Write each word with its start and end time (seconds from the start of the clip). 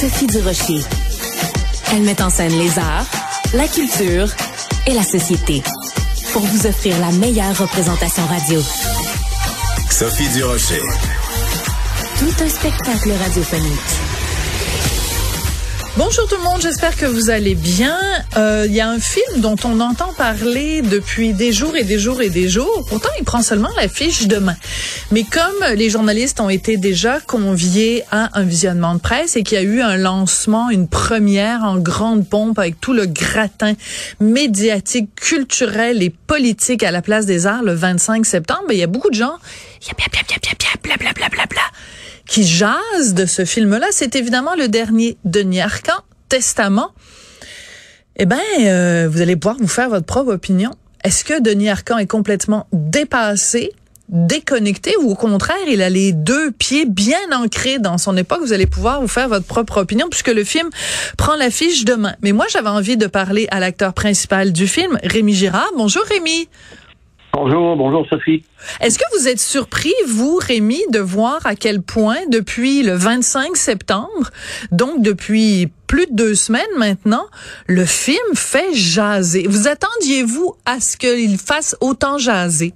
Sophie 0.00 0.28
Durocher. 0.28 0.80
Elle 1.92 2.02
met 2.02 2.22
en 2.22 2.30
scène 2.30 2.56
les 2.56 2.78
arts, 2.78 3.06
la 3.52 3.66
culture 3.66 4.28
et 4.86 4.94
la 4.94 5.02
société 5.02 5.60
pour 6.32 6.42
vous 6.42 6.68
offrir 6.68 6.96
la 7.00 7.10
meilleure 7.10 7.58
représentation 7.58 8.24
radio. 8.26 8.60
Sophie 9.90 10.28
Durocher. 10.28 10.82
Tout 12.16 12.44
un 12.44 12.48
spectacle 12.48 13.10
radiophonique. 13.10 14.17
Bonjour 15.96 16.28
tout 16.28 16.36
le 16.36 16.44
monde, 16.44 16.60
j'espère 16.60 16.96
que 16.96 17.06
vous 17.06 17.28
allez 17.28 17.56
bien. 17.56 17.98
Euh, 18.36 18.66
Il 18.68 18.74
y 18.74 18.80
a 18.80 18.88
un 18.88 19.00
film 19.00 19.40
dont 19.40 19.56
on 19.64 19.80
entend 19.80 20.12
parler 20.12 20.80
depuis 20.80 21.32
des 21.32 21.52
jours 21.52 21.74
et 21.74 21.82
des 21.82 21.98
jours 21.98 22.22
et 22.22 22.30
des 22.30 22.48
jours. 22.48 22.84
Pourtant, 22.88 23.08
il 23.18 23.24
prend 23.24 23.42
seulement 23.42 23.70
l'affiche 23.76 24.28
demain. 24.28 24.54
Mais 25.10 25.24
comme 25.24 25.74
les 25.74 25.90
journalistes 25.90 26.40
ont 26.40 26.50
été 26.50 26.76
déjà 26.76 27.18
conviés 27.20 28.04
à 28.12 28.38
un 28.38 28.44
visionnement 28.44 28.94
de 28.94 29.00
presse 29.00 29.34
et 29.36 29.42
qu'il 29.42 29.58
y 29.58 29.60
a 29.60 29.64
eu 29.64 29.80
un 29.80 29.96
lancement, 29.96 30.70
une 30.70 30.86
première 30.86 31.64
en 31.64 31.76
grande 31.78 32.28
pompe 32.28 32.60
avec 32.60 32.80
tout 32.80 32.92
le 32.92 33.06
gratin 33.06 33.72
médiatique, 34.20 35.12
culturel 35.16 36.02
et 36.02 36.10
politique 36.10 36.84
à 36.84 36.92
la 36.92 37.02
place 37.02 37.26
des 37.26 37.46
arts 37.46 37.64
le 37.64 37.74
25 37.74 38.24
septembre, 38.24 38.62
ben, 38.68 38.74
il 38.74 38.80
y 38.80 38.84
a 38.84 38.86
beaucoup 38.86 39.10
de 39.10 39.16
gens, 39.16 39.34
qui 42.28 42.44
jase 42.44 43.14
de 43.14 43.26
ce 43.26 43.44
film-là. 43.44 43.88
C'est 43.90 44.14
évidemment 44.14 44.54
le 44.54 44.68
dernier 44.68 45.16
Denis 45.24 45.60
Arcan, 45.60 46.00
Testament. 46.28 46.92
Eh 48.16 48.26
ben, 48.26 48.38
euh, 48.60 49.08
vous 49.10 49.20
allez 49.20 49.34
pouvoir 49.34 49.56
vous 49.58 49.66
faire 49.66 49.88
votre 49.88 50.06
propre 50.06 50.32
opinion. 50.32 50.70
Est-ce 51.02 51.24
que 51.24 51.40
Denis 51.40 51.70
Arcan 51.70 51.98
est 51.98 52.06
complètement 52.06 52.66
dépassé, 52.72 53.72
déconnecté, 54.08 54.94
ou 55.00 55.10
au 55.10 55.14
contraire, 55.14 55.56
il 55.68 55.80
a 55.80 55.88
les 55.88 56.12
deux 56.12 56.50
pieds 56.50 56.84
bien 56.84 57.18
ancrés 57.32 57.78
dans 57.78 57.96
son 57.96 58.16
époque? 58.16 58.40
Vous 58.42 58.52
allez 58.52 58.66
pouvoir 58.66 59.00
vous 59.00 59.08
faire 59.08 59.28
votre 59.28 59.46
propre 59.46 59.78
opinion, 59.78 60.08
puisque 60.10 60.28
le 60.28 60.44
film 60.44 60.68
prend 61.16 61.36
l'affiche 61.36 61.84
demain. 61.84 62.14
Mais 62.22 62.32
moi, 62.32 62.46
j'avais 62.50 62.68
envie 62.68 62.96
de 62.96 63.06
parler 63.06 63.46
à 63.50 63.60
l'acteur 63.60 63.94
principal 63.94 64.52
du 64.52 64.66
film, 64.66 64.98
Rémi 65.02 65.34
Girard. 65.34 65.70
Bonjour, 65.76 66.02
Rémi. 66.02 66.48
Bonjour, 67.32 67.76
bonjour 67.76 68.06
Sophie. 68.08 68.42
Est-ce 68.80 68.98
que 68.98 69.04
vous 69.18 69.28
êtes 69.28 69.38
surpris, 69.38 69.92
vous, 70.08 70.36
Rémi, 70.36 70.80
de 70.92 70.98
voir 70.98 71.38
à 71.46 71.54
quel 71.54 71.82
point, 71.82 72.16
depuis 72.30 72.82
le 72.82 72.94
25 72.94 73.56
septembre, 73.56 74.30
donc 74.72 75.02
depuis 75.02 75.68
plus 75.86 76.06
de 76.06 76.14
deux 76.14 76.34
semaines 76.34 76.62
maintenant, 76.76 77.26
le 77.66 77.84
film 77.84 78.34
fait 78.34 78.72
jaser? 78.72 79.46
Vous 79.48 79.68
attendiez-vous 79.68 80.54
à 80.66 80.80
ce 80.80 80.96
qu'il 80.96 81.38
fasse 81.38 81.76
autant 81.80 82.18
jaser? 82.18 82.72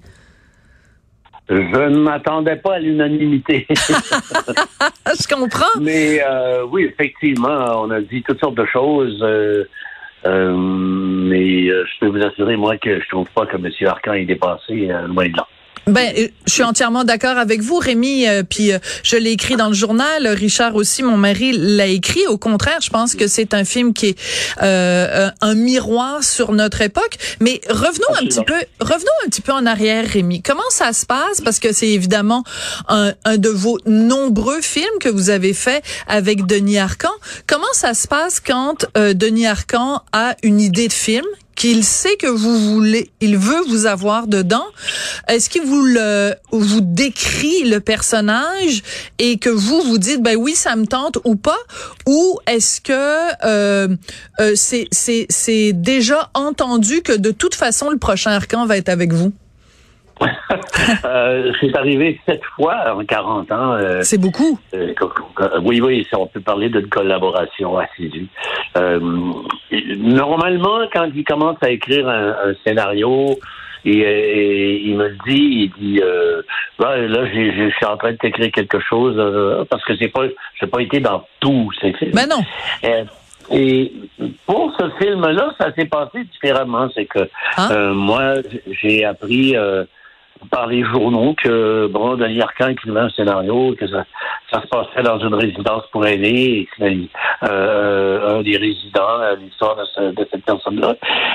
Je 1.49 1.55
ne 1.89 1.99
m'attendais 1.99 2.57
pas 2.57 2.75
à 2.75 2.79
l'unanimité. 2.79 3.67
Je 3.71 5.35
comprends. 5.35 5.81
Mais 5.81 6.23
euh, 6.23 6.65
oui, 6.71 6.85
effectivement, 6.85 7.83
on 7.83 7.91
a 7.91 8.01
dit 8.01 8.23
toutes 8.23 8.39
sortes 8.41 8.55
de 8.57 8.67
choses. 8.67 9.19
euh, 9.23 9.65
euh, 10.25 10.57
mais 10.57 11.69
euh, 11.69 11.85
je 11.87 11.99
peux 12.01 12.07
vous 12.07 12.25
assurer, 12.25 12.57
moi, 12.57 12.77
que 12.79 13.01
je 13.01 13.09
trouve 13.09 13.29
pas 13.31 13.47
que 13.47 13.57
M. 13.57 13.69
Arcan 13.87 14.13
est 14.15 14.25
dépassé 14.25 14.91
euh, 14.91 15.07
loin 15.07 15.29
de 15.29 15.37
là. 15.37 15.47
Ben, 15.87 16.13
euh, 16.17 16.29
je 16.47 16.53
suis 16.53 16.63
entièrement 16.63 17.05
d'accord 17.05 17.39
avec 17.39 17.61
vous, 17.61 17.77
Rémi. 17.77 18.29
euh, 18.29 18.43
puis 18.49 18.73
euh, 18.73 18.79
je 19.03 19.17
l'ai 19.17 19.31
écrit 19.33 19.57
dans 19.57 19.69
le 19.69 19.75
journal. 19.75 20.27
Richard 20.29 20.77
aussi, 20.77 21.03
mon 21.03 21.17
mari, 21.17 21.53
l'a 21.55 21.87
écrit. 21.87 22.27
Au 22.29 22.39
contraire, 22.39 22.79
je 22.81 22.91
pense 22.91 23.15
que 23.15 23.27
c'est 23.27 23.53
un 23.55 23.65
film 23.65 23.93
qui 23.93 24.09
est 24.09 24.19
euh, 24.63 25.31
un 25.41 25.53
un 25.53 25.55
miroir 25.55 26.23
sur 26.25 26.53
notre 26.53 26.81
époque. 26.81 27.17
Mais 27.41 27.61
revenons 27.69 28.15
un 28.21 28.25
petit 28.27 28.43
peu, 28.45 28.55
revenons 28.81 29.11
un 29.25 29.29
petit 29.29 29.43
peu 29.43 29.53
en 29.53 29.67
arrière, 29.67 30.07
Rémi. 30.07 30.41
Comment 30.41 30.63
ça 30.71 30.93
se 30.93 31.05
passe? 31.05 31.41
Parce 31.45 31.59
que 31.59 31.73
c'est 31.73 31.89
évidemment 31.89 32.45
un, 32.89 33.13
un 33.25 33.37
de 33.37 33.49
vos 33.49 33.79
nombreux 33.85 34.61
films 34.63 34.99
que 35.01 35.09
vous 35.09 35.31
avez 35.31 35.53
fait 35.53 35.83
avec 36.07 36.47
Denis 36.47 36.79
Arcan. 36.79 37.11
Comment 37.47 37.73
ça 37.73 37.93
se 37.95 38.09
passe 38.09 38.41
quand 38.41 38.87
euh, 38.97 39.15
Denis 39.15 39.47
Arcan 39.47 40.03
a 40.13 40.37
une 40.43 40.61
idée 40.61 40.89
de 40.89 40.93
film 40.93 41.27
qu'il 41.63 41.85
sait 41.85 42.17
que 42.17 42.27
vous 42.27 42.59
voulez, 42.59 43.13
il 43.21 43.39
veut 43.39 43.63
vous 43.69 43.87
avoir 43.87 44.27
dedans. 44.27 44.65
Est-ce 45.29 45.49
qu'il 45.49 45.63
vous 45.63 45.85
le, 45.85 46.35
vous 46.51 46.81
décrit 46.81 47.63
le 47.63 47.79
personnage 47.79 48.83
et 49.21 49.39
que 49.39 49.49
vous 49.49 49.81
vous 49.83 49.99
dites 49.99 50.21
ben 50.21 50.35
oui 50.35 50.57
ça 50.57 50.75
me 50.75 50.87
tente 50.87 51.19
ou 51.23 51.37
pas? 51.37 51.61
Ou 52.09 52.41
est-ce 52.49 52.81
que 52.81 53.47
euh, 53.47 53.95
euh, 54.41 54.53
c'est 54.57 54.89
c'est 54.91 55.27
c'est 55.31 55.73
déjà 55.73 56.33
entendu 56.35 57.01
que 57.03 57.13
de 57.13 57.31
toute 57.31 57.55
façon 57.55 57.91
le 57.91 57.99
prochain 57.99 58.33
arcan 58.33 58.67
va 58.67 58.77
être 58.77 58.89
avec 58.89 59.13
vous? 59.13 59.33
Euh, 61.05 61.53
c'est 61.61 61.77
arrivé 61.77 62.19
sept 62.27 62.43
fois 62.57 62.95
en 62.97 63.05
40 63.05 63.53
ans. 63.53 63.73
euh, 63.75 64.01
C'est 64.03 64.19
beaucoup. 64.21 64.59
Euh, 64.75 64.93
oui, 65.63 65.81
oui, 65.81 66.07
on 66.13 66.27
peut 66.27 66.41
parler 66.41 66.69
d'une 66.71 66.89
collaboration 66.89 67.79
assidue. 67.79 68.27
Normalement, 69.99 70.81
quand 70.93 71.09
il 71.15 71.25
commence 71.25 71.57
à 71.63 71.71
écrire 71.71 72.09
un, 72.09 72.31
un 72.31 72.55
scénario, 72.67 73.39
et, 73.85 73.99
et 73.99 74.83
il 74.89 74.97
me 74.97 75.09
le 75.09 75.17
dit, 75.27 75.71
il 75.71 75.73
dit, 75.79 76.01
euh, 76.03 76.43
Ben, 76.79 77.07
là, 77.07 77.27
j'ai- 77.33 77.53
j'ai- 77.55 77.71
je 77.71 77.75
suis 77.77 77.87
en 77.87 77.97
train 77.97 78.13
de 78.13 78.17
t'écrire 78.17 78.51
quelque 78.51 78.81
chose 78.81 79.15
euh, 79.19 79.65
parce 79.71 79.85
que 79.85 79.97
c'est 79.97 80.09
pas, 80.09 80.23
j'ai 80.61 80.67
pas 80.67 80.81
été 80.83 81.01
dans 81.01 81.25
tous 81.41 81.71
ces 81.81 81.93
films. 81.93 82.13
Ben 82.13 82.27
non. 82.29 82.43
Euh, 82.85 83.05
et 83.53 83.93
pour 84.47 84.73
ce 84.79 84.89
film-là, 85.05 85.53
ça 85.59 85.73
s'est 85.75 85.85
passé 85.87 86.25
différemment. 86.33 86.89
C'est 86.95 87.07
que 87.07 87.29
Hein? 87.57 87.93
moi, 87.93 88.35
j'ai 88.83 89.05
appris 89.05 89.55
par 90.51 90.67
les 90.67 90.85
journaux 90.85 91.35
que 91.43 91.87
bon, 91.87 92.17
Denis 92.17 92.41
Arcand 92.43 92.69
écrivait 92.69 93.01
un 93.01 93.11
scénario, 93.11 93.75
que 93.79 93.87
ça, 93.87 94.05
se 94.51 94.67
passait 94.69 95.03
dans 95.03 95.19
une 95.19 95.35
résidence 95.35 95.85
pour 95.93 96.07
aînés, 96.07 96.59
et 96.61 96.69
que 96.79 96.85
euh, 97.49 98.39
un 98.39 98.43
des 98.43 98.57
résidents, 98.57 99.21
euh, 99.21 99.37
l'histoire 99.37 99.77
de, 99.77 99.85
ce- 99.95 100.15
de 100.15 100.29
cette 100.31 100.45
personne-là. 100.45 100.95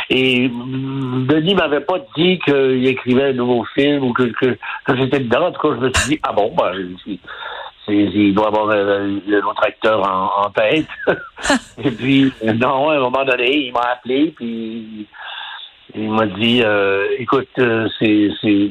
Et 0.09 0.47
mm, 0.50 1.25
Denis 1.28 1.56
m'avait 1.56 1.81
pas 1.81 2.00
dit 2.16 2.40
qu'il 2.40 2.85
écrivait 2.85 3.30
un 3.30 3.34
nouveau 3.34 3.63
film 3.74 4.03
ou 4.03 4.13
que, 4.13 4.31
j'étais 4.96 5.19
dedans. 5.19 5.47
En 5.47 5.52
tout 5.52 5.62
cas, 5.68 5.75
je 5.79 5.85
me 5.88 5.91
suis 5.94 6.09
dit, 6.09 6.19
ah 6.24 6.34
bon, 6.34 6.53
ben, 6.56 6.96
il 7.90 8.34
doit 8.35 8.47
avoir 8.47 8.69
euh, 8.69 9.18
le 9.28 9.38
autre 9.46 9.64
acteur 9.66 10.02
en, 10.02 10.46
en 10.46 10.50
tête. 10.52 10.88
Et 11.84 11.91
puis, 11.91 12.32
euh, 12.43 12.53
non, 12.53 12.90
à 12.90 12.96
un 12.96 13.00
moment 13.00 13.23
donné, 13.23 13.67
il 13.67 13.73
m'a 13.73 13.93
appelé, 13.93 14.34
puis 14.35 15.08
il 15.95 16.09
m'a 16.11 16.25
dit, 16.25 16.61
euh, 16.63 17.07
écoute, 17.17 17.47
euh, 17.59 17.87
c'est 17.97 18.29
c'est 18.41 18.69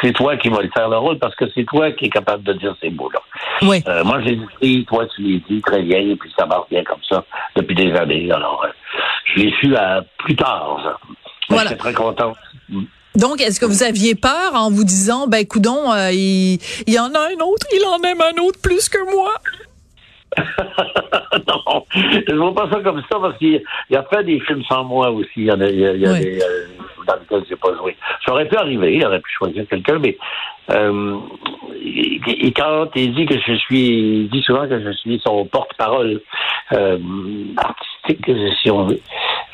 c'est 0.00 0.12
toi 0.12 0.36
qui 0.36 0.48
vas 0.48 0.62
le 0.62 0.70
faire 0.70 0.88
le 0.88 0.98
rôle 0.98 1.18
parce 1.18 1.34
que 1.36 1.44
c'est 1.54 1.64
toi 1.64 1.92
qui 1.92 2.06
es 2.06 2.08
capable 2.08 2.42
de 2.42 2.54
dire 2.54 2.74
ces 2.80 2.90
mots-là. 2.90 3.20
Oui. 3.62 3.82
Euh, 3.86 4.02
moi, 4.04 4.20
j'ai 4.22 4.38
dit, 4.62 4.84
toi, 4.86 5.06
tu 5.14 5.22
l'as 5.22 5.38
dit 5.48 5.60
très 5.60 5.82
bien, 5.82 5.98
et 5.98 6.16
puis 6.16 6.32
ça 6.38 6.46
marche 6.46 6.68
bien 6.70 6.82
comme 6.84 7.02
ça 7.08 7.24
depuis 7.56 7.74
des 7.74 7.92
années. 7.92 8.30
Alors, 8.32 8.64
euh, 8.64 8.68
je 9.26 9.42
l'ai 9.42 9.52
su 9.60 9.76
à 9.76 10.02
plus 10.18 10.36
tard. 10.36 10.80
ça. 10.82 10.98
Voilà. 11.48 11.70
J'étais 11.70 11.80
très 11.80 11.94
content. 11.94 12.34
Donc, 13.14 13.42
est-ce 13.42 13.60
que 13.60 13.66
vous 13.66 13.82
aviez 13.82 14.14
peur 14.14 14.54
en 14.54 14.70
vous 14.70 14.84
disant, 14.84 15.26
ben, 15.26 15.46
coudon, 15.46 15.92
euh, 15.92 16.10
il, 16.12 16.58
il 16.86 16.94
y 16.94 16.98
en 16.98 17.12
a 17.14 17.18
un 17.18 17.44
autre, 17.44 17.66
il 17.74 17.84
en 17.84 18.00
aime 18.08 18.22
un 18.22 18.42
autre 18.42 18.58
plus 18.62 18.88
que 18.88 18.98
moi? 19.14 19.34
non, 21.48 21.84
je 21.94 22.32
ne 22.32 22.38
vois 22.38 22.54
pas 22.54 22.70
ça 22.70 22.80
comme 22.80 23.00
ça 23.10 23.18
parce 23.20 23.36
qu'il 23.38 23.62
il 23.90 23.96
a 23.96 24.02
fait 24.04 24.24
des 24.24 24.40
films 24.40 24.62
sans 24.64 24.84
moi 24.84 25.10
aussi. 25.10 25.30
Il 25.36 25.44
y 25.44 25.52
en 25.52 25.60
a, 25.60 25.66
il 25.68 25.78
y 25.78 25.86
a, 25.86 25.92
il 25.92 26.00
y 26.00 26.06
a 26.06 26.12
Oui. 26.12 26.20
des, 26.20 26.42
euh, 26.42 26.66
dans 27.06 27.14
lesquels 27.16 27.44
j'ai 27.48 27.56
pas 27.56 27.74
joué. 27.76 27.96
Ça 28.24 28.32
aurait 28.32 28.48
pu 28.48 28.56
arriver, 28.56 28.94
il 28.94 29.04
aurait 29.06 29.20
pu 29.20 29.30
choisir 29.32 29.66
quelqu'un, 29.68 29.98
mais 29.98 30.16
euh, 30.70 31.16
et, 31.84 32.46
et 32.46 32.52
quand 32.52 32.88
il 32.94 33.14
dit 33.14 33.26
que 33.26 33.38
je 33.38 33.54
suis, 33.54 34.22
il 34.24 34.28
dit 34.30 34.42
souvent 34.42 34.68
que 34.68 34.80
je 34.80 34.92
suis 34.92 35.20
son 35.24 35.44
porte-parole. 35.46 36.20
euh, 36.72 36.98
artistique, 37.56 38.30
si 38.62 38.70
on 38.70 38.86
veut. 38.86 39.00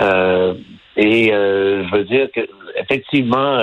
Euh, 0.03 0.55
et 0.97 1.29
je 1.31 1.91
veux 1.97 2.05
dire 2.05 2.29
que 2.35 2.41
effectivement, 2.77 3.59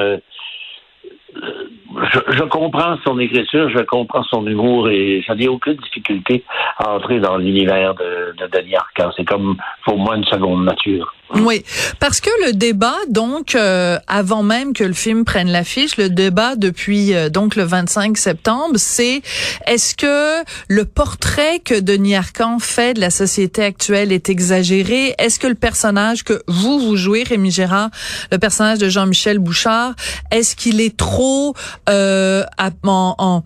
je, 1.36 2.20
je, 2.30 2.44
comprends 2.44 2.98
son 3.06 3.20
écriture, 3.20 3.70
je 3.70 3.80
comprends 3.84 4.24
son 4.24 4.46
humour 4.46 4.90
et 4.90 5.24
je 5.26 5.34
n'ai 5.34 5.48
aucune 5.48 5.76
difficulté 5.76 6.44
à 6.78 6.96
entrer 6.96 7.20
dans 7.20 7.38
l'univers 7.38 7.96
de, 7.96 8.36
de 8.38 8.48
Denis. 8.48 8.76
C'est 9.16 9.26
comme 9.26 9.56
pour 9.86 9.98
moi 9.98 10.18
une 10.18 10.26
seconde 10.26 10.66
nature. 10.66 11.14
Oui, 11.34 11.64
parce 12.00 12.22
que 12.22 12.30
le 12.46 12.54
débat, 12.54 12.96
donc, 13.10 13.56
euh, 13.56 13.98
avant 14.08 14.44
même 14.44 14.74
que 14.74 14.84
le 14.84 14.94
film 14.94 15.26
prenne 15.26 15.50
l'affiche, 15.50 15.98
le 15.98 16.10
débat 16.10 16.56
depuis 16.56 17.16
euh, 17.16 17.30
donc 17.30 17.56
le 17.56 17.64
25 17.64 18.16
septembre, 18.16 18.76
c'est 18.78 19.24
est-ce 19.66 19.96
que 19.96 20.44
le 20.68 20.86
portrait 20.86 21.60
que 21.60 21.80
Denis 21.80 22.16
Arcand 22.16 22.60
fait 22.60 22.94
de 22.94 23.02
la 23.02 23.10
société 23.10 23.64
actuelle 23.64 24.12
est 24.12 24.30
exagéré? 24.30 25.16
Est-ce 25.18 25.40
que 25.40 25.48
le 25.48 25.56
personnage 25.56 26.24
que 26.24 26.44
vous 26.48 26.80
vous 26.80 26.96
jouez, 26.96 27.24
Rémi 27.24 27.50
Gérard, 27.50 27.90
le 28.32 28.38
personnage 28.38 28.78
de 28.78 28.88
Jean-Michel 28.88 29.40
Bouchard, 29.40 29.96
est-ce 30.30 30.56
qu'il 30.56 30.80
est 30.80 30.96
trop 30.96 31.56
euh, 31.90 32.44
en, 32.84 33.16
en, 33.18 33.44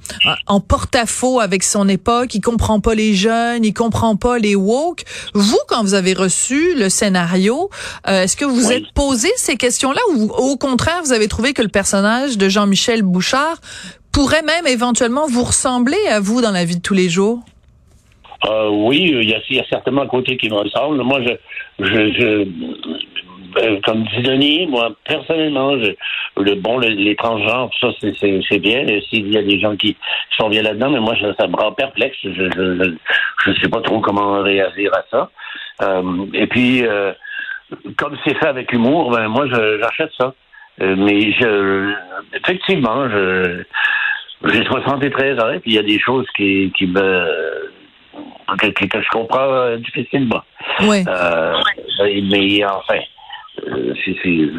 en 0.47 0.59
porte-à-faux 0.59 1.39
avec 1.39 1.63
son 1.63 1.87
époque? 1.87 2.35
Il 2.35 2.41
comprend 2.41 2.81
pas 2.81 2.93
les 2.93 3.15
jeunes, 3.15 3.63
il 3.63 3.73
comprend 3.73 4.17
pas 4.17 4.37
les 4.37 4.55
woke. 4.55 5.05
Vous, 5.33 5.59
quand 5.69 5.81
vous 5.81 5.93
avez 5.93 6.13
reçu 6.13 6.75
le 6.75 6.89
scénario 6.89 7.68
euh, 8.07 8.23
Est-ce 8.23 8.35
que 8.35 8.45
vous 8.45 8.67
Oui. 8.69 8.75
êtes 8.75 8.91
posé 8.93 9.29
ces 9.35 9.55
questions-là 9.57 10.01
ou 10.15 10.31
au 10.31 10.57
contraire, 10.57 11.01
vous 11.03 11.13
avez 11.13 11.27
trouvé 11.27 11.53
que 11.53 11.61
le 11.61 11.67
personnage 11.69 12.37
de 12.37 12.49
Jean-Michel 12.49 13.01
Bouchard 13.03 13.57
pourrait 14.11 14.41
même 14.43 14.65
éventuellement 14.67 15.27
vous 15.27 15.43
ressembler 15.43 15.97
à 16.09 16.19
vous 16.19 16.41
dans 16.41 16.51
la 16.51 16.65
vie 16.65 16.77
de 16.77 16.81
tous 16.81 16.93
les 16.95 17.09
jours? 17.09 17.39
Euh, 18.47 18.69
oui, 18.71 18.99
il 19.21 19.29
y, 19.29 19.33
a, 19.33 19.39
il 19.49 19.57
y 19.57 19.59
a 19.59 19.65
certainement 19.69 20.03
un 20.03 20.07
côté 20.07 20.37
qui 20.37 20.49
me 20.49 20.55
ressemble. 20.55 21.01
Moi, 21.03 21.19
je, 21.23 21.85
je, 21.85 22.11
je 22.13 22.47
euh, 23.57 23.79
comme 23.83 24.03
dit 24.03 24.21
Denis, 24.21 24.67
moi, 24.67 24.91
personnellement, 25.05 25.77
je, 25.79 25.91
le 26.41 26.55
bon, 26.55 26.77
le- 26.77 26.87
les 26.89 27.15
transgenres, 27.15 27.69
ça, 27.81 27.87
c'est- 27.99 28.59
bien. 28.59 28.87
Et 28.87 29.01
S'il 29.09 29.31
y 29.33 29.37
a 29.37 29.41
des 29.43 29.59
gens 29.59 29.75
qui 29.75 29.97
sont 30.37 30.49
bien 30.49 30.61
là-dedans, 30.61 30.89
mais 30.91 30.99
moi, 30.99 31.15
ça, 31.19 31.33
ça 31.39 31.47
me 31.47 31.55
rend 31.55 31.71
perplexe. 31.73 32.17
Je 32.23 32.29
je 33.45 33.51
sais 33.61 33.69
pas 33.69 33.81
trop 33.81 33.99
comment 33.99 34.41
réagir 34.41 34.91
à 34.93 35.03
ça. 35.11 35.29
Euh, 35.81 36.25
et 36.33 36.47
puis, 36.47 36.85
comme 37.97 38.17
c'est 38.23 38.35
fait 38.37 38.47
avec 38.47 38.71
humour, 38.73 39.11
ben 39.11 39.27
moi, 39.27 39.45
j'achète 39.47 40.11
ça. 40.17 40.33
Euh, 40.81 40.95
mais 40.97 41.31
je, 41.33 41.93
effectivement, 42.33 43.09
je, 43.09 43.63
j'ai 44.45 44.63
73 44.63 45.39
ans, 45.39 45.49
et 45.51 45.59
puis 45.59 45.71
il 45.71 45.75
y 45.75 45.79
a 45.79 45.83
des 45.83 45.99
choses 45.99 46.25
qui, 46.35 46.71
qui 46.77 46.87
me 46.87 47.27
que, 48.57 49.01
je 49.01 49.09
comprends 49.11 49.51
euh, 49.53 49.77
difficilement. 49.77 50.41
Oui. 50.81 51.03
Euh, 51.07 51.53
mais 52.31 52.63
enfin, 52.65 52.99
c'est- 54.05 54.15
c'est- 54.23 54.49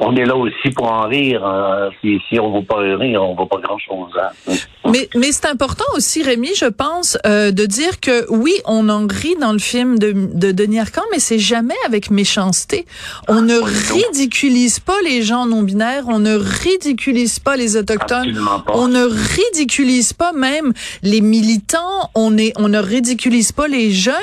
on 0.00 0.14
est 0.16 0.24
là 0.24 0.36
aussi 0.36 0.70
pour 0.74 0.90
en 0.90 1.08
rire. 1.08 1.44
hein. 1.44 1.90
Si, 2.00 2.18
si 2.28 2.38
on 2.40 2.50
ne 2.52 2.58
veut 2.58 2.64
pas 2.64 2.78
rire, 2.78 3.22
on 3.22 3.32
ne 3.32 3.36
vaut 3.36 3.46
pas 3.46 3.58
grand-chose. 3.60 4.12
hein. 4.20 4.52
Mais, 4.88 5.08
mais 5.16 5.32
c'est 5.32 5.46
important 5.46 5.84
aussi, 5.94 6.22
Rémi, 6.22 6.50
je 6.56 6.66
pense, 6.66 7.18
euh, 7.26 7.50
de 7.50 7.66
dire 7.66 7.98
que 8.00 8.26
oui, 8.30 8.52
on 8.66 8.88
en 8.88 9.06
rit 9.08 9.34
dans 9.40 9.52
le 9.52 9.58
film 9.58 9.98
de, 9.98 10.12
de 10.12 10.52
Denis 10.52 10.78
Arcand, 10.78 11.02
mais 11.10 11.18
c'est 11.18 11.40
jamais 11.40 11.74
avec 11.84 12.10
méchanceté. 12.10 12.86
On 13.28 13.42
ne 13.42 13.56
ridiculise 13.58 14.78
pas 14.78 15.00
les 15.04 15.22
gens 15.22 15.46
non-binaires, 15.46 16.04
on 16.08 16.18
ne 16.20 16.36
ridiculise 16.36 17.38
pas 17.40 17.56
les 17.56 17.76
autochtones, 17.76 18.32
pas. 18.66 18.72
on 18.74 18.88
ne 18.88 19.04
ridiculise 19.04 20.12
pas 20.12 20.32
même 20.32 20.72
les 21.02 21.20
militants, 21.20 22.10
on, 22.14 22.36
est, 22.38 22.52
on 22.56 22.68
ne 22.68 22.78
ridiculise 22.78 23.52
pas 23.52 23.66
les 23.68 23.90
jeunes, 23.90 24.14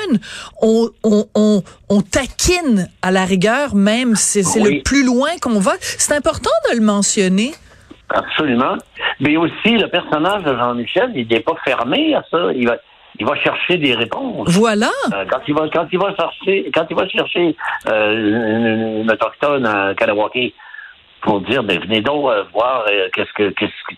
on, 0.62 0.88
on, 1.02 1.26
on, 1.34 1.62
on 1.90 2.00
taquine 2.00 2.88
à 3.02 3.10
la 3.10 3.24
rigueur 3.24 3.74
même, 3.74 4.16
c'est 4.16 4.42
c'est 4.42 4.60
Oui. 4.62 4.76
le 4.76 4.82
plus 4.82 5.04
loin 5.04 5.28
qu'on 5.40 5.53
C'est 5.80 6.14
important 6.14 6.50
de 6.70 6.78
le 6.78 6.84
mentionner. 6.84 7.52
Absolument. 8.10 8.76
Mais 9.20 9.36
aussi, 9.36 9.76
le 9.78 9.88
personnage 9.88 10.44
de 10.44 10.56
Jean-Michel, 10.56 11.12
il 11.14 11.26
n'est 11.26 11.40
pas 11.40 11.54
fermé 11.64 12.14
à 12.14 12.22
ça. 12.30 12.52
Il 12.54 12.68
va, 12.68 12.76
il 13.18 13.26
va 13.26 13.34
chercher 13.36 13.78
des 13.78 13.94
réponses. 13.94 14.48
Voilà. 14.50 14.90
Euh, 15.12 15.24
quand 15.30 15.40
il 15.48 15.54
va 15.54 15.68
quand 15.68 15.86
il 15.90 15.98
va 15.98 16.14
chercher 16.14 16.70
quand 16.74 16.86
il 16.90 16.96
va 16.96 17.08
chercher 17.08 17.56
euh, 17.88 19.04
autochtone 19.08 19.66
à 19.66 19.94
Kanawake 19.94 20.54
pour 21.22 21.40
dire 21.40 21.62
ben 21.62 21.80
venez 21.80 22.02
donc 22.02 22.28
euh, 22.28 22.44
voir 22.52 22.84
qu'est-ce 23.12 23.32
que 23.32 23.50
qu'est-ce 23.50 23.72
que 23.88 23.94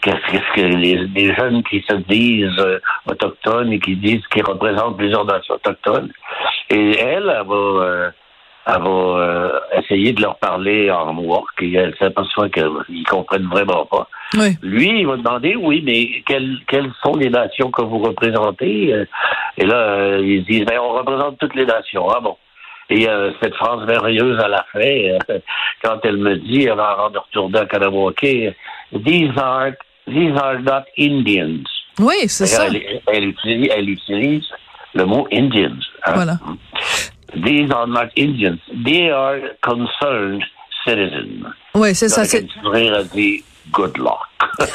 qu'est-ce 0.00 0.30
qu'est-ce 0.30 0.54
que 0.54 0.66
les, 0.66 0.96
les 0.96 1.34
jeunes 1.34 1.62
qui 1.64 1.84
se 1.88 1.94
disent 1.94 2.58
euh, 2.58 2.80
autochtones 3.06 3.72
et 3.72 3.80
qui 3.80 3.96
disent 3.96 4.26
qu'ils 4.28 4.44
représentent 4.44 4.96
plusieurs 4.96 5.24
nations 5.24 5.54
autochtones 5.54 6.10
et 6.70 6.98
elle 6.98 7.34
elle 7.36 7.46
va 7.46 7.54
euh, 7.54 8.10
elle 8.68 8.82
va 8.82 8.88
euh, 8.90 9.60
essayer 9.78 10.12
de 10.12 10.20
leur 10.20 10.36
parler 10.36 10.90
en 10.90 11.16
work 11.16 11.62
et 11.62 11.72
elle 11.74 11.94
s'aperçoit 11.98 12.50
qu'ils 12.50 13.04
comprennent 13.08 13.48
vraiment 13.48 13.86
pas. 13.86 14.06
Oui. 14.36 14.56
Lui, 14.62 15.00
il 15.00 15.06
va 15.06 15.16
demander, 15.16 15.56
oui, 15.56 15.82
mais 15.84 16.22
quelles, 16.26 16.58
quelles 16.68 16.90
sont 17.02 17.14
les 17.14 17.30
nations 17.30 17.70
que 17.70 17.80
vous 17.82 17.98
représentez? 17.98 18.92
Euh, 18.92 19.06
Et 19.56 19.64
là, 19.64 19.76
euh, 19.76 20.20
ils 20.22 20.44
disent, 20.44 20.66
ben, 20.66 20.78
on 20.80 20.92
représente 20.92 21.38
toutes 21.38 21.54
les 21.54 21.64
nations. 21.66 22.08
Ah 22.10 22.20
bon? 22.20 22.36
Et 22.90 23.08
euh, 23.08 23.32
cette 23.42 23.54
phrase 23.54 23.86
merveilleuse 23.86 24.38
à 24.40 24.48
la 24.48 24.64
fin, 24.72 24.80
euh, 24.80 25.18
quand 25.82 25.98
elle 26.04 26.18
me 26.18 26.36
dit, 26.36 26.68
avant 26.68 27.08
de 27.10 27.18
retourner 27.18 27.58
à 27.60 27.66
Kanawake, 27.66 28.54
these 29.04 29.30
are, 29.36 29.70
these 30.06 30.36
are 30.42 30.58
not 30.60 30.84
Indians. 30.98 31.64
Oui, 31.98 32.16
c'est 32.28 32.46
ça. 32.46 32.66
Elle, 32.66 33.00
elle 33.08 33.24
utilise, 33.28 33.70
elle 33.74 33.88
utilise 33.90 34.46
le 34.94 35.04
mot 35.06 35.26
Indians. 35.32 35.80
hein. 36.04 36.12
Voilà. 36.14 36.34
These 37.34 37.70
are 37.70 37.86
not 37.86 38.08
Indians. 38.16 38.58
They 38.84 39.10
are 39.10 39.38
concerned 39.62 40.42
citizens. 40.84 41.44
Oui, 41.74 41.94
c'est 41.94 42.08
ça. 42.08 42.24
C'est 42.24 42.46
good 43.72 43.98
luck. 43.98 44.18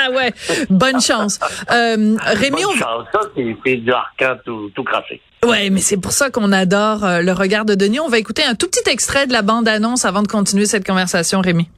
Ah 0.00 0.10
ouais, 0.12 0.32
bonne 0.70 1.00
chance. 1.00 1.40
Euh, 1.70 2.16
Rémi, 2.24 2.62
Bonne 2.62 2.72
on... 2.72 2.76
chance. 2.76 3.06
Ça, 3.12 3.20
c'est 3.36 3.56
c'est 3.66 3.76
du 3.76 3.92
arcan 3.92 4.36
tout, 4.44 4.70
tout 4.74 4.84
craché. 4.84 5.20
ouais, 5.44 5.70
mais 5.70 5.80
c'est 5.80 5.96
pour 5.96 6.12
ça 6.12 6.30
qu'on 6.30 6.52
adore 6.52 7.04
euh, 7.04 7.20
le 7.20 7.32
regard 7.32 7.64
de 7.64 7.74
Denis. 7.74 7.98
On 8.00 8.08
va 8.08 8.18
écouter 8.18 8.44
un 8.44 8.54
tout 8.54 8.68
petit 8.68 8.88
extrait 8.88 9.26
de 9.26 9.32
la 9.32 9.42
bande-annonce 9.42 10.04
avant 10.04 10.22
de 10.22 10.28
continuer 10.28 10.66
cette 10.66 10.86
conversation, 10.86 11.40
Rémi. 11.40 11.68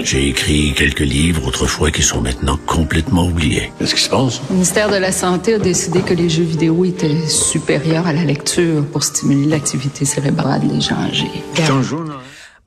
J'ai 0.00 0.28
écrit 0.28 0.72
quelques 0.74 1.00
livres 1.00 1.46
autrefois 1.46 1.90
qui 1.90 2.02
sont 2.02 2.22
maintenant 2.22 2.58
complètement 2.66 3.26
oubliés. 3.26 3.70
Qu'est-ce 3.78 3.94
qui 3.94 4.00
se 4.00 4.08
passe? 4.08 4.40
Le 4.48 4.54
ministère 4.54 4.90
de 4.90 4.96
la 4.96 5.12
Santé 5.12 5.54
a 5.54 5.58
décidé 5.58 6.00
que 6.00 6.14
les 6.14 6.30
jeux 6.30 6.44
vidéo 6.44 6.84
étaient 6.86 7.28
supérieurs 7.28 8.06
à 8.06 8.14
la 8.14 8.24
lecture 8.24 8.86
pour 8.86 9.04
stimuler 9.04 9.46
l'activité 9.46 10.06
cérébrale 10.06 10.66
des 10.66 10.80
gens 10.80 10.96
âgés. 10.96 11.30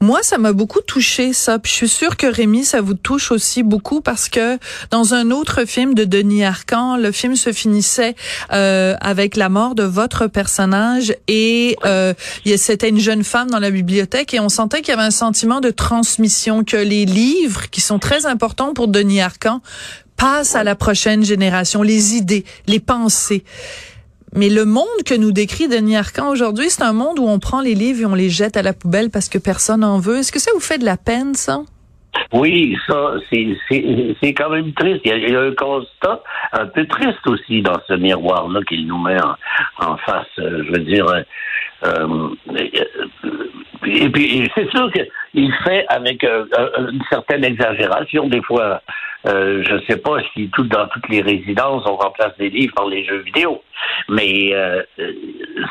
Moi, 0.01 0.19
ça 0.23 0.37
m'a 0.37 0.51
beaucoup 0.51 0.81
touché 0.81 1.31
ça. 1.31 1.57
Puis 1.57 1.71
je 1.71 1.77
suis 1.77 1.89
sûre 1.89 2.17
que 2.17 2.27
Rémi, 2.27 2.65
ça 2.65 2.81
vous 2.81 2.93
touche 2.95 3.31
aussi 3.31 3.63
beaucoup 3.63 4.01
parce 4.01 4.27
que 4.27 4.59
dans 4.91 5.13
un 5.13 5.31
autre 5.31 5.65
film 5.65 5.93
de 5.93 6.03
Denis 6.03 6.43
Arcand, 6.43 6.97
le 6.97 7.11
film 7.11 7.35
se 7.35 7.53
finissait 7.53 8.15
euh, 8.51 8.95
avec 8.99 9.37
la 9.37 9.47
mort 9.47 9.73
de 9.73 9.83
votre 9.83 10.27
personnage 10.27 11.15
et 11.27 11.77
euh, 11.85 12.13
c'était 12.57 12.89
une 12.89 12.99
jeune 12.99 13.23
femme 13.23 13.49
dans 13.49 13.59
la 13.59 13.71
bibliothèque 13.71 14.33
et 14.33 14.39
on 14.39 14.49
sentait 14.49 14.81
qu'il 14.81 14.89
y 14.89 14.97
avait 14.97 15.07
un 15.07 15.11
sentiment 15.11 15.61
de 15.61 15.71
transmission, 15.71 16.63
que 16.65 16.77
les 16.77 17.05
livres 17.05 17.69
qui 17.69 17.79
sont 17.79 17.97
très 17.97 18.25
importants 18.25 18.73
pour 18.73 18.89
Denis 18.89 19.21
Arcand 19.21 19.61
passent 20.17 20.55
à 20.55 20.63
la 20.63 20.75
prochaine 20.75 21.23
génération, 21.23 21.81
les 21.81 22.15
idées, 22.15 22.45
les 22.67 22.79
pensées. 22.79 23.43
Mais 24.35 24.49
le 24.49 24.65
monde 24.65 24.83
que 25.05 25.15
nous 25.15 25.31
décrit 25.31 25.67
Denis 25.69 25.95
Arcand 25.95 26.29
aujourd'hui, 26.29 26.69
c'est 26.69 26.83
un 26.83 26.91
monde 26.93 27.19
où 27.19 27.27
on 27.27 27.39
prend 27.39 27.61
les 27.61 27.73
livres 27.73 28.01
et 28.01 28.05
on 28.05 28.15
les 28.15 28.29
jette 28.29 28.57
à 28.57 28.61
la 28.61 28.73
poubelle 28.73 29.09
parce 29.09 29.29
que 29.29 29.37
personne 29.37 29.83
en 29.83 29.97
veut. 29.99 30.17
Est-ce 30.17 30.31
que 30.31 30.39
ça 30.39 30.51
vous 30.53 30.59
fait 30.59 30.77
de 30.77 30.83
la 30.85 30.97
peine, 30.97 31.33
ça? 31.35 31.59
Oui, 32.33 32.77
ça, 32.87 33.13
c'est- 33.31 34.33
quand 34.33 34.49
même 34.49 34.73
triste. 34.73 35.01
Il 35.05 35.29
y, 35.31 35.35
a, 35.35 35.41
un 35.41 35.53
constat 35.53 36.21
un 36.53 36.65
peu 36.65 36.85
triste 36.87 37.25
aussi 37.27 37.61
dans 37.61 37.79
ce 37.87 37.93
miroir-là 37.93 38.59
qu'il 38.67 38.87
nous 38.87 38.97
met 39.01 39.17
en, 39.79 39.97
face. 39.97 40.25
euh, 40.39 40.63
je 40.65 40.71
veux 40.71 40.79
dire, 40.79 41.05
euh, 41.07 41.21
euh, 41.85 42.29
et 43.85 44.09
puis 44.09 44.49
c'est 44.55 44.69
sûr 44.71 44.91
qu'il 44.91 45.53
fait 45.63 45.85
avec 45.89 46.23
une 46.23 47.01
certaine 47.09 47.43
exagération. 47.43 48.27
Des 48.27 48.41
fois, 48.41 48.81
euh, 49.27 49.63
je 49.67 49.73
ne 49.73 49.81
sais 49.87 49.97
pas 49.97 50.17
si 50.33 50.49
tout, 50.53 50.63
dans 50.63 50.87
toutes 50.87 51.09
les 51.09 51.21
résidences, 51.21 51.83
on 51.85 51.95
remplace 51.95 52.33
des 52.37 52.49
livres 52.49 52.73
par 52.75 52.87
les 52.87 53.05
jeux 53.05 53.19
vidéo. 53.19 53.61
Mais 54.09 54.51
euh, 54.53 54.81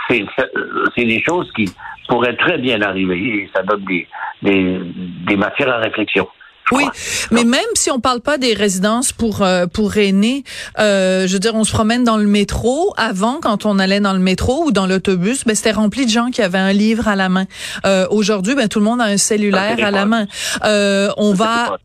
c'est 0.09 1.05
des 1.05 1.23
choses 1.23 1.51
qui 1.55 1.67
pourraient 2.09 2.37
très 2.37 2.59
bien 2.59 2.83
arriver 2.83 3.19
et 3.19 3.51
ça 3.55 3.63
donne 3.63 3.85
des, 3.85 4.07
des, 4.43 4.81
des 5.27 5.37
matières 5.37 5.71
à 5.71 5.79
réflexion. 5.79 6.29
Oui, 6.73 6.85
mais 7.31 7.45
même 7.45 7.61
si 7.75 7.91
on 7.91 8.01
parle 8.01 8.21
pas 8.21 8.39
des 8.39 8.55
résidences 8.55 9.13
pour 9.13 9.43
euh, 9.43 9.67
pour 9.67 9.99
aînés, 9.99 10.45
euh, 10.79 11.27
je 11.27 11.33
veux 11.35 11.39
dire, 11.39 11.55
on 11.55 11.65
se 11.65 11.73
promène 11.73 12.05
dans 12.05 12.17
le 12.17 12.27
métro. 12.27 12.95
Avant, 12.97 13.39
quand 13.41 13.67
on 13.67 13.79
allait 13.79 14.01
dans 14.01 14.15
le 14.15 14.19
métro 14.19 14.65
ou 14.65 14.73
dans 14.73 14.87
l'autobus, 14.87 15.45
ben 15.45 15.55
c'était 15.55 15.73
rempli 15.73 16.07
de 16.07 16.11
gens 16.11 16.31
qui 16.31 16.41
avaient 16.41 16.59
un 16.59 16.73
livre 16.73 17.07
à 17.07 17.17
la 17.17 17.29
main. 17.29 17.45
Euh, 17.85 18.07
Aujourd'hui, 18.11 18.55
ben 18.55 18.69
tout 18.69 18.79
le 18.79 18.87
monde 18.87 19.03
a 19.03 19.05
un 19.05 19.19
cellulaire 19.19 19.77
à 19.83 19.91
la 19.91 20.07
main. 20.07 20.27
Euh, 20.65 21.11
on 21.19 21.35
va 21.35 21.77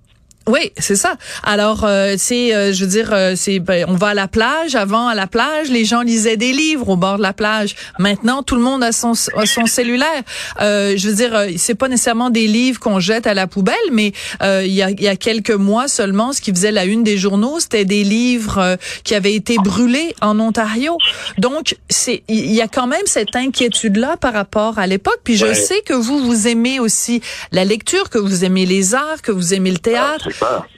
Oui, 0.49 0.71
c'est 0.79 0.95
ça. 0.95 1.13
Alors, 1.43 1.83
euh, 1.83 2.15
c'est, 2.17 2.55
euh, 2.55 2.73
je 2.73 2.83
veux 2.83 2.89
dire, 2.89 3.09
euh, 3.13 3.33
c'est, 3.35 3.59
ben, 3.59 3.85
on 3.87 3.93
va 3.93 4.07
à 4.07 4.13
la 4.15 4.27
plage. 4.27 4.73
Avant, 4.73 5.07
à 5.07 5.13
la 5.13 5.27
plage, 5.27 5.69
les 5.69 5.85
gens 5.85 6.01
lisaient 6.01 6.37
des 6.37 6.53
livres 6.53 6.89
au 6.89 6.95
bord 6.95 7.17
de 7.17 7.21
la 7.21 7.33
plage. 7.33 7.75
Maintenant, 7.99 8.41
tout 8.41 8.55
le 8.55 8.61
monde 8.61 8.83
a 8.83 8.91
son, 8.91 9.11
a 9.37 9.45
son 9.45 9.67
cellulaire. 9.67 10.23
je 10.59 11.07
veux 11.07 11.13
dire, 11.13 11.45
c'est 11.57 11.75
pas 11.75 11.87
nécessairement 11.87 12.31
des 12.31 12.47
livres 12.47 12.79
qu'on 12.79 12.99
jette 12.99 13.27
à 13.27 13.35
la 13.35 13.45
poubelle, 13.45 13.75
mais 13.91 14.11
il 14.41 14.73
y, 14.73 14.81
a, 14.81 14.89
il 14.89 15.01
y 15.01 15.07
a 15.07 15.15
quelques 15.15 15.51
mois 15.51 15.87
seulement, 15.87 16.33
ce 16.33 16.41
qui 16.41 16.51
faisait 16.51 16.71
la 16.71 16.85
une 16.85 17.03
des 17.03 17.17
journaux, 17.17 17.59
c'était 17.59 17.85
des 17.85 18.03
livres 18.03 18.77
qui 19.03 19.13
avaient 19.13 19.35
été 19.35 19.57
brûlés 19.57 20.15
en 20.21 20.39
Ontario. 20.39 20.97
Donc, 21.37 21.75
c'est, 21.89 22.23
il 22.27 22.51
y 22.51 22.61
a 22.61 22.67
quand 22.67 22.87
même 22.87 23.05
cette 23.05 23.35
inquiétude-là 23.35 24.17
par 24.17 24.33
rapport 24.33 24.79
à 24.79 24.87
l'époque. 24.87 25.19
Puis 25.23 25.37
je 25.37 25.53
sais 25.53 25.81
que 25.85 25.93
vous, 25.93 26.19
vous 26.25 26.47
aimez 26.47 26.79
aussi 26.79 27.21
la 27.51 27.65
lecture, 27.65 28.09
que 28.09 28.17
vous 28.17 28.45
aimez 28.45 28.65
les 28.65 28.95
arts, 28.95 29.21
que 29.21 29.31
vous 29.31 29.53
aimez 29.53 29.71
le 29.71 29.77
théâtre. 29.77 30.29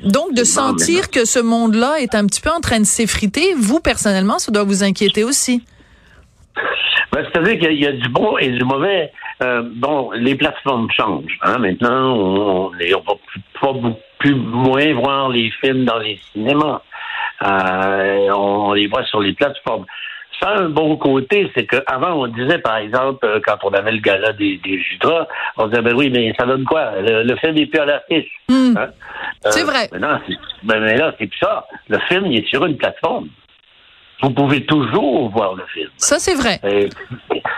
Donc, 0.04 0.34
de 0.34 0.44
sentir 0.44 1.10
que 1.10 1.26
ce 1.26 1.40
monde-là 1.40 2.00
est 2.00 2.16
un 2.16 2.26
petit 2.26 2.42
peu 2.42 2.50
en 2.50 2.60
train 2.60 2.80
de 2.80 2.86
s'effriter, 2.86 3.54
vous, 3.58 3.80
personnellement, 3.80 4.40
ça 4.40 4.52
doit 4.52 4.64
vous 4.64 4.84
inquiéter 4.84 5.24
aussi. 5.24 5.64
Ben, 7.12 7.26
C'est-à-dire 7.26 7.60
qu'il 7.60 7.82
y, 7.82 7.88
a 7.88 7.92
du 7.92 8.10
bon 8.10 8.38
et 8.38 8.50
du 8.50 8.64
mauvais. 8.64 9.12
Euh, 9.44 9.64
bon, 9.76 10.12
les 10.12 10.36
plateformes 10.36 10.90
changent. 10.92 11.38
Hein. 11.42 11.58
Maintenant, 11.58 12.16
on 12.16 12.72
ne 12.72 12.94
va 12.94 13.02
pas 13.60 13.74
plus 14.20 14.36
moins 14.36 14.94
voir 14.94 15.30
les 15.30 15.52
films 15.62 15.86
dans 15.86 15.98
les 15.98 16.20
cinémas. 16.32 16.82
Euh, 17.44 18.30
on 18.36 18.74
les 18.74 18.88
voit 18.88 19.04
sur 19.06 19.20
les 19.20 19.34
plateformes. 19.34 19.86
Ça 20.42 20.50
a 20.50 20.60
un 20.62 20.70
bon 20.70 20.98
côté, 20.98 21.52
c'est 21.56 21.68
qu'avant, 21.68 22.24
on 22.24 22.28
disait, 22.28 22.58
par 22.58 22.78
exemple, 22.78 23.24
euh, 23.26 23.40
quand 23.46 23.58
on 23.64 23.70
avait 23.70 23.92
le 23.92 24.00
gala 24.00 24.34
des, 24.34 24.58
des 24.58 24.82
on 25.58 25.68
disait, 25.68 25.82
ben 25.84 25.94
oui, 25.96 26.10
mais 26.10 26.34
ça 26.40 26.48
donne 26.48 26.64
quoi? 26.64 26.94
Le, 27.00 27.36
film 27.36 27.54
n'est 27.54 27.68
plus 27.68 27.80
à 27.80 27.86
l'affiche. 27.86 28.32
Hmm. 28.50 28.76
Hein? 28.76 28.88
c'est 29.50 29.62
euh, 29.62 29.66
vrai. 29.66 29.88
Ben, 29.92 30.80
mais 30.80 30.98
là, 30.98 31.14
c'est 31.20 31.28
plus 31.28 31.38
ça. 31.38 31.68
Le 31.90 32.00
film, 32.08 32.26
il 32.26 32.40
est 32.40 32.48
sur 32.48 32.66
une 32.66 32.76
plateforme. 32.76 33.28
Vous 34.24 34.32
pouvez 34.32 34.66
toujours 34.66 35.30
voir 35.30 35.54
le 35.56 35.64
film. 35.74 35.90
Ça, 35.98 36.18
c'est 36.18 36.36
vrai. 36.36 36.60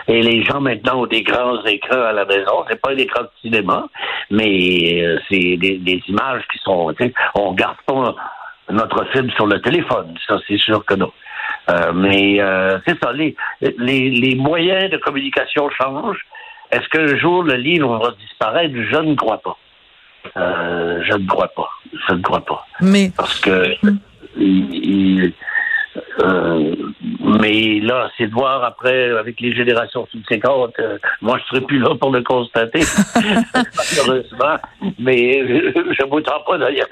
Et, 0.08 0.22
les 0.22 0.44
gens 0.44 0.60
maintenant 0.60 1.04
ont 1.04 1.08
des 1.08 1.24
grands 1.24 1.64
écrans 1.64 2.02
à 2.02 2.12
la 2.12 2.26
maison. 2.26 2.66
C'est 2.70 2.82
pas 2.82 2.92
un 2.92 2.98
écran 2.98 3.24
de 3.24 3.30
cinéma, 3.42 3.88
mais 4.30 5.02
euh, 5.04 5.20
c'est 5.30 5.58
des, 5.58 5.78
des, 5.78 6.02
images 6.08 6.44
qui 6.52 6.60
sont. 6.60 6.94
On 7.36 7.54
garde 7.54 7.78
pas 7.86 8.16
notre 8.70 9.06
film 9.12 9.30
sur 9.32 9.48
le 9.48 9.62
téléphone. 9.62 10.14
Ça, 10.28 10.38
c'est 10.48 10.58
sûr 10.58 10.84
que 10.86 10.96
non. 10.96 11.12
Euh, 11.70 11.94
mais 11.94 12.42
euh, 12.42 12.78
c'est 12.86 13.02
ça, 13.02 13.14
les, 13.14 13.36
les, 13.62 14.10
les, 14.10 14.36
moyens 14.36 14.90
de 14.90 14.98
communication 14.98 15.70
changent. 15.70 16.26
Est-ce 16.72 16.88
qu'un 16.90 17.16
jour 17.18 17.44
le 17.44 17.56
livre 17.56 17.98
va 18.00 18.12
disparaître? 18.20 18.74
Je 18.76 18.98
ne 18.98 19.16
crois 19.16 19.42
pas. 19.42 19.58
Euh, 20.38 21.02
je 21.10 21.18
ne 21.18 21.28
crois 21.28 21.50
pas. 21.50 21.70
Je 22.10 22.16
ne 22.16 22.22
crois 22.22 22.44
pas. 22.44 22.66
Mais... 22.82 23.12
Parce 23.16 23.40
que 23.40 23.76
il, 24.36 25.34
euh, 26.20 26.76
mais 27.20 27.80
là, 27.80 28.10
c'est 28.18 28.28
de 28.28 28.34
voir 28.34 28.64
après, 28.64 29.12
avec 29.12 29.40
les 29.40 29.54
générations 29.56 30.08
subséquentes, 30.08 30.74
euh, 30.80 30.98
moi 31.22 31.38
je 31.40 31.44
serai 31.46 31.62
plus 31.62 31.80
là 31.80 31.96
pour 31.96 32.12
le 32.12 32.22
constater, 32.24 32.82
malheureusement, 33.54 34.58
mais 35.00 35.48
je 35.48 36.04
ne 36.04 36.10
m'attends 36.10 36.44
pas 36.46 36.58
d'ailleurs. 36.58 36.88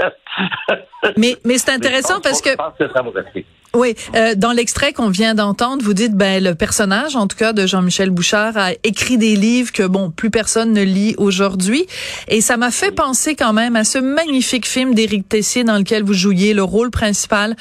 mais 1.17 1.35
mais 1.45 1.57
c'est 1.57 1.71
intéressant 1.71 2.21
parce 2.21 2.41
que... 2.41 2.51
Je 2.51 2.55
pense 2.55 2.77
que 2.77 2.87
ça 2.89 3.01
va 3.01 3.11
rester. 3.21 3.45
Oui, 3.73 3.95
euh, 4.15 4.35
dans 4.35 4.51
l'extrait 4.51 4.91
qu'on 4.91 5.09
vient 5.09 5.33
d'entendre, 5.33 5.81
vous 5.81 5.93
dites 5.93 6.13
ben 6.13 6.43
le 6.43 6.55
personnage, 6.55 7.15
en 7.15 7.27
tout 7.27 7.37
cas 7.37 7.53
de 7.53 7.65
Jean-Michel 7.65 8.09
Bouchard, 8.09 8.57
a 8.57 8.71
écrit 8.83 9.17
des 9.17 9.37
livres 9.37 9.71
que 9.71 9.83
bon 9.83 10.11
plus 10.11 10.29
personne 10.29 10.73
ne 10.73 10.83
lit 10.83 11.15
aujourd'hui, 11.17 11.87
et 12.27 12.41
ça 12.41 12.57
m'a 12.57 12.69
fait 12.69 12.91
penser 12.91 13.35
quand 13.35 13.53
même 13.53 13.77
à 13.77 13.85
ce 13.85 13.97
magnifique 13.97 14.67
film 14.67 14.93
d'Éric 14.93 15.29
Tessier 15.29 15.63
dans 15.63 15.77
lequel 15.77 16.03
vous 16.03 16.13
jouiez 16.13 16.53
le 16.53 16.63
rôle 16.63 16.91
principal. 16.91 17.55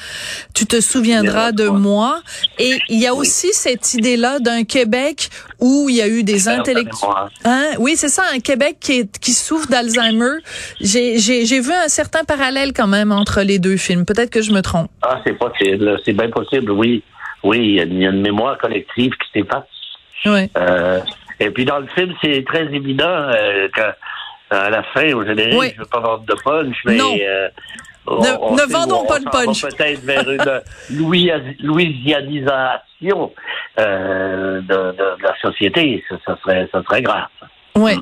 Tu 0.53 0.65
te 0.65 0.81
souviendras 0.81 1.53
de 1.53 1.67
moi. 1.67 2.21
Et 2.59 2.79
il 2.89 2.99
y 2.99 3.07
a 3.07 3.15
aussi 3.15 3.47
cette 3.53 3.93
idée-là 3.93 4.39
d'un 4.39 4.63
Québec 4.63 5.29
où 5.61 5.87
il 5.89 5.95
y 5.95 6.01
a 6.01 6.07
eu 6.07 6.23
des 6.23 6.49
intellectuels. 6.49 7.11
Hein? 7.45 7.71
Oui, 7.79 7.93
c'est 7.95 8.09
ça, 8.09 8.23
un 8.33 8.39
Québec 8.39 8.77
qui, 8.79 9.07
qui 9.07 9.31
souffre 9.31 9.67
d'Alzheimer. 9.69 10.39
J'ai 10.79 11.59
vu 11.59 11.71
un 11.71 11.87
certain 11.87 12.23
parallèle 12.23 12.73
quand 12.73 12.87
même 12.87 13.11
entre 13.11 13.41
les 13.41 13.59
deux 13.59 13.77
films. 13.77 14.05
Peut-être 14.05 14.31
que 14.31 14.41
je 14.41 14.51
me 14.51 14.61
trompe. 14.61 14.89
Ah, 15.03 15.21
c'est 15.23 15.37
possible 15.37 15.91
c'est 16.05 16.13
bien 16.13 16.29
possible, 16.29 16.71
oui. 16.71 17.03
Oui, 17.43 17.57
il 17.59 17.75
y, 17.75 18.05
a 18.05 18.09
une 18.09 18.21
mémoire 18.21 18.57
collective 18.57 19.11
qui 19.13 19.39
s'efface. 19.39 19.65
Oui. 20.25 20.47
Euh, 20.57 20.99
et 21.39 21.49
puis 21.49 21.65
dans 21.65 21.79
le 21.79 21.87
film, 21.87 22.13
c'est 22.21 22.45
très 22.45 22.65
évident 22.65 23.03
euh, 23.07 23.67
à 24.51 24.69
la 24.69 24.83
fin, 24.83 25.11
au 25.13 25.25
générique, 25.25 25.73
je 25.73 25.79
ne 25.79 25.79
veux 25.79 25.89
pas 25.89 26.01
vendre 26.01 26.23
de 26.23 26.35
punch, 26.43 26.75
mais 26.85 26.99
euh, 26.99 27.49
ne, 28.07 28.71
vendons 28.71 29.05
pas 29.05 29.19
de 29.19 29.29
punch. 29.29 29.61
peut-être 29.61 30.01
vers 30.01 30.29
une 30.29 30.61
louisianisation 31.59 33.31
de, 33.77 34.61
de, 34.91 35.23
la 35.23 35.35
société. 35.41 36.03
Ça, 36.25 36.37
serait, 36.41 36.67
ça 36.71 36.83
serait 36.83 37.01
grave. 37.01 37.27
Oui. 37.75 37.93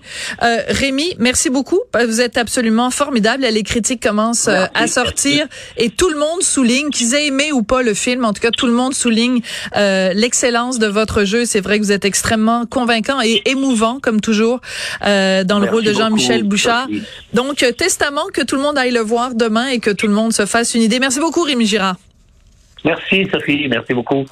Euh, 0.42 0.58
Rémi, 0.68 1.16
merci 1.20 1.50
beaucoup. 1.50 1.80
Vous 1.94 2.22
êtes 2.22 2.38
absolument 2.38 2.90
formidable. 2.90 3.44
Les 3.44 3.64
critiques 3.64 4.02
commencent 4.02 4.48
euh, 4.48 4.66
à 4.74 4.88
sortir 4.88 5.48
et 5.78 5.90
tout 5.90 6.10
le 6.10 6.18
monde 6.18 6.42
souligne, 6.42 6.90
qu'ils 6.90 7.14
aient 7.14 7.28
aimé 7.28 7.52
ou 7.52 7.62
pas 7.64 7.84
le 7.84 7.94
film, 7.94 8.26
en 8.26 8.34
tout 8.34 8.42
cas 8.42 8.52
tout 8.52 8.66
le 8.66 8.74
monde 8.74 8.94
souligne 8.94 9.42
euh, 9.76 10.12
l'excellence 10.14 10.80
de 10.80 10.88
votre 10.88 11.24
jeu. 11.24 11.46
C'est 11.46 11.62
vrai 11.62 11.80
que 11.80 11.84
vous 11.84 11.92
êtes 11.92 12.06
extrêmement 12.06 12.66
convaincant 12.66 13.22
et 13.22 13.42
émouvant, 13.46 14.00
comme 14.00 14.22
toujours, 14.22 14.60
euh, 15.06 15.44
dans 15.44 15.60
le 15.60 15.70
rôle 15.70 15.84
de 15.84 15.94
Jean-Michel 15.94 16.44
Bouchard. 16.44 16.88
Donc, 17.34 17.64
euh, 17.64 17.72
testament 17.72 18.28
que 18.34 18.42
tout 18.42 18.56
le 18.56 18.62
monde 18.62 18.78
aille 18.78 18.92
le 18.92 19.02
voir 19.02 19.36
demain 19.36 19.68
et 19.68 19.80
que 19.80 19.92
tout 19.92 20.08
le 20.08 20.14
monde 20.14 20.34
se 20.34 20.46
fasse 20.46 20.74
une 20.74 20.82
idée. 20.82 21.00
Merci 21.00 21.20
beaucoup, 21.20 21.44
Rémi 21.44 21.66
Girard. 21.66 21.96
Merci, 22.84 23.28
Sophie. 23.32 23.68
Merci 23.68 23.94
beaucoup. 23.94 24.26